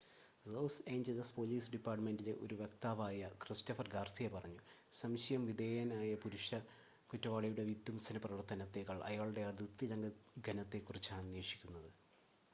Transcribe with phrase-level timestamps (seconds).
[0.45, 4.61] loss Angeles police ഡിപ്പാർട്ടുമെന്റിലെ ഒരു വക്താവായ ക്രിസ്റ്റഫർ ഗാർസിയ പറഞ്ഞു,
[4.95, 6.49] സംശയ വിധേയനായ പുരുഷ
[7.09, 11.89] കുറ്റവാളിയുടെ വിധ്വംസന പ്രവർത്തനത്തേക്കാൾ അയാളുടെ അതിർത്തിലംഘനത്തെ കുറിച്ചാണ് അന്വേഷിക്കുന്നത്